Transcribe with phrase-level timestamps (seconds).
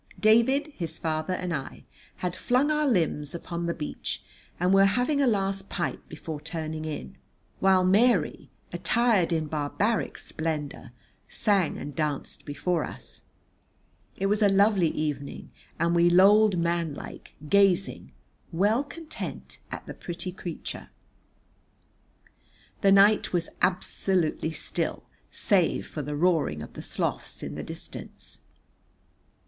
[0.19, 1.83] David, his father and I
[2.15, 4.23] had flung our limbs upon the beach
[4.59, 7.19] and were having a last pipe before turning in,
[7.59, 10.91] while Mary, attired in barbaric splendour,
[11.27, 13.25] sang and danced before us.
[14.17, 18.11] It was a lovely evening, and we lolled manlike, gazing,
[18.51, 20.89] well content, at the pretty creature.
[22.81, 28.39] The night was absolutely still save for the roaring of the Sloths in the distance.